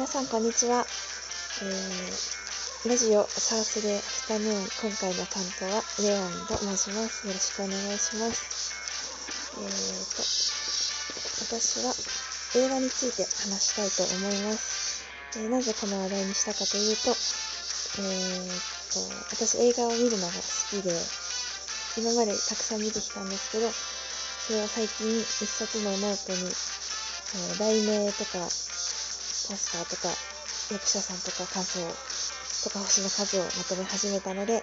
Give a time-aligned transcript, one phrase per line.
[0.00, 0.80] 皆さんこんにちは、
[1.60, 7.28] えー、ラジオ Thursday Afternoon 今回の担当はレオンと申します。
[7.28, 8.72] よろしくお願いします。
[9.60, 10.24] えーと
[11.52, 11.92] 私は
[12.64, 15.04] 映画について話したいと思います、
[15.36, 17.12] えー、なぜこの話題にしたかというと
[18.00, 18.56] えー
[18.96, 20.96] と私映画を見るのが好きで
[22.00, 28.48] 今までたくさん見てきたんですけどそれを最近一冊のノートに、えー、題名とか
[29.48, 30.08] ポスターとか
[30.72, 31.80] 役者さんとか感想
[32.64, 34.62] とか星の数をまとめ始めたので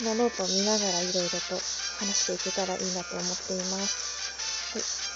[0.00, 1.60] そのノートを見ながらいろいろと
[2.00, 4.72] 話していけたらいいなと思っています。
[4.72, 5.10] はい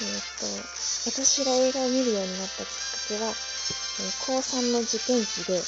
[0.00, 2.74] えー、っと私が映画を見るようになったきっか
[3.08, 5.62] けは、えー、高3の受験期で、えー、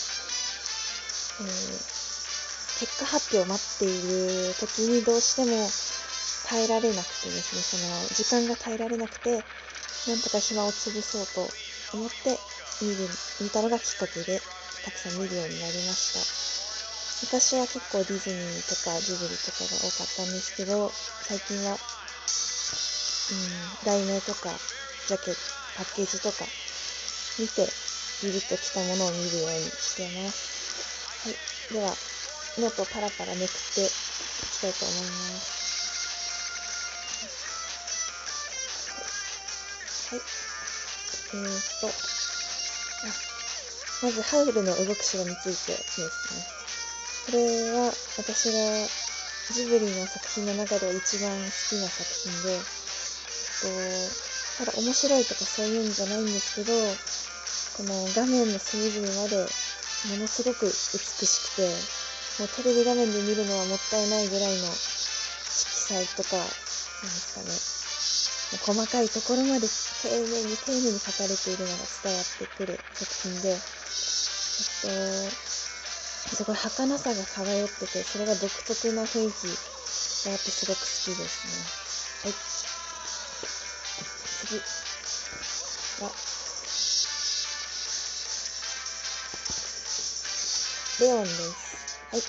[2.79, 5.67] 結果発表を待っている時にどうしても
[6.47, 9.43] 耐えられなくてですねその時間が耐えられなくて
[10.07, 12.39] なんとか暇を潰そうと思って
[12.81, 13.09] 見る
[13.41, 14.41] 見たのがきっかけで
[14.85, 16.21] たくさん見るようになりました。
[17.27, 21.79] 私は結構ディズニーとかジブリとかが多かったんですけど最近は、うん、
[23.85, 24.57] 題名とか
[25.07, 25.41] ジャケット
[25.77, 26.47] パッケージとか
[27.39, 27.69] 見て
[28.23, 31.29] ビビッときたものを見るようにしてます。
[31.29, 31.37] はい。
[31.73, 31.95] では
[32.59, 35.07] ノートパラパラめくっていきたいと思いま
[35.41, 35.61] す。
[40.11, 40.21] はい。
[41.33, 41.87] えーと、
[44.03, 46.09] まず、ハウルの動く城についてですね。
[47.27, 48.89] これは私が
[49.53, 52.59] ジブリの作品の中では一番好きな作品で、
[53.61, 56.73] とただ面白いとかそういうんじゃないんですけど、
[57.77, 61.69] この画面の隅々までものすごく美しくて、
[62.41, 64.77] もうテレビ画面で見るのはもったいないぐらいの色
[65.93, 66.57] 彩とか、なんで
[67.05, 67.53] すかね、
[68.65, 73.59] 細かいところまで丁寧に丁寧に書かれているのが伝わってくる作品で、
[74.63, 79.47] すごい儚さが漂ってて、それが独特な雰囲気
[80.27, 81.53] があってすごく好きですね。
[82.25, 82.35] はい。
[84.47, 84.61] 次
[86.05, 86.11] は、
[91.01, 91.71] レオンです。
[92.13, 92.23] はい。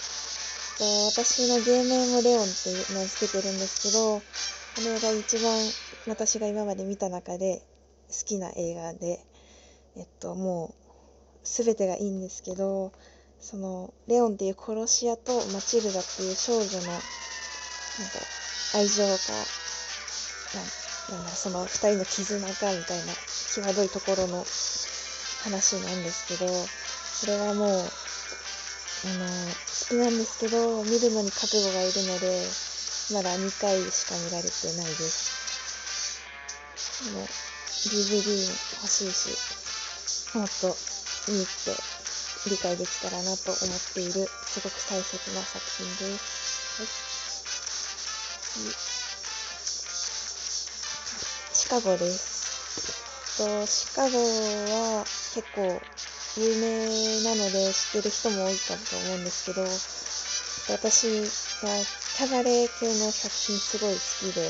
[0.82, 4.26] と私の芸名もレオンっていう名付けてるんですけど、こ
[4.78, 5.54] れが一番
[6.08, 7.62] 私が今まで見た中で
[8.10, 9.24] 好きな映画で、
[9.96, 10.81] えっと、もう
[11.44, 12.92] 全てがいいんですけど
[13.40, 17.04] そのレオンっていう殺し屋とマチルダっていう少女のなんか
[18.76, 19.10] 愛情か
[21.10, 24.46] ななんだその2人の絆かみたいな際どいところの
[25.44, 27.86] 話なんですけどそれはもうあの好
[29.90, 32.46] きなんですけど見るのに覚悟がいるので
[33.14, 35.42] まだ2回しか見られてないです。
[37.10, 38.48] も DVD
[38.82, 40.91] 欲しいしもっと
[41.28, 41.76] に行って
[42.50, 46.82] 理解できたらなと思っているすごく大切な作品です。
[46.82, 48.74] はい、
[51.54, 52.42] シカゴです。
[53.38, 55.82] とシカゴは結構
[56.38, 59.64] 有名なので知ってる人も多いかと思うんですけど
[60.78, 61.08] 私
[61.66, 61.86] は
[62.18, 64.00] キャバレー系の作品すごい好
[64.32, 64.48] きで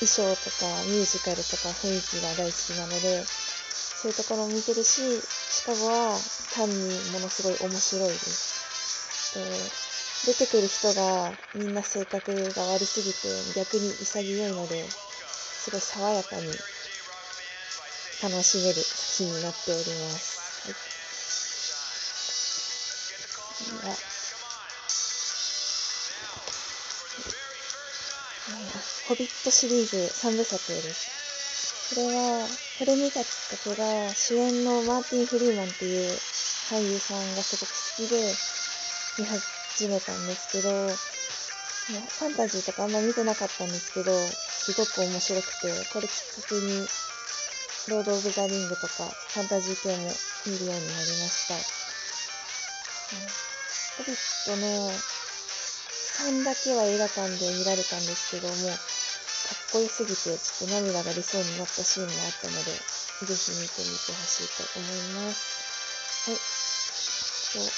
[0.00, 3.45] 衣装とかミュージカルとか雰囲気が大好きなので
[3.96, 6.18] そういうところを見てるしシカゴは
[6.54, 6.74] 単に
[7.12, 9.34] ものすごい面白いです。
[9.34, 9.42] で
[10.32, 16.46] 出てくる人がみんな性格が悪すぎて逆に潔いのですごい爽やかに
[18.22, 20.36] 楽しめる作品になっております。
[28.46, 28.62] はい、
[29.08, 31.15] ホビットシリーズ3部作です。
[31.88, 32.48] これは、
[32.78, 36.18] これ見たきっかけが、主演のマーティン・フリーマンっていう
[36.68, 38.34] 俳優さんがすごく好きで
[39.22, 40.70] 見始めたんですけど、
[41.86, 46.88] ファンタジーとかあんま見てなかったんですけど、すごく面白くて、これきっかけに、
[47.86, 50.10] ロード・オブ・ザ・リングとか、ファンタジー系も
[50.46, 51.54] 見るようになりました。
[54.02, 58.54] ホビットの3だけは映画館で見られたんですけども、
[59.76, 62.80] こよすぎてちょっと涙が出そうになったシーンもあったので、ぜ
[63.28, 64.88] ひ見てみてほしいと思い
[65.20, 66.32] ます。
[66.32, 67.68] はい。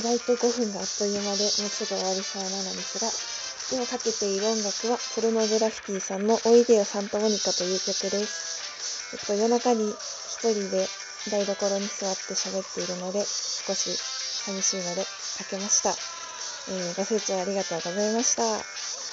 [0.00, 3.12] 外と5分があっという間でもうすぐ終わりそうなのですが、
[3.76, 9.12] 今かけている音楽はポルノグラフィティさんのおいでよサンタモニカという曲です。
[9.12, 10.88] えっと、夜中に一人で
[11.28, 13.92] 台所に座って喋っているので、少し
[14.48, 15.92] 寂しいのでかけました。
[16.72, 19.07] えー、ご清聴ありがとうございました。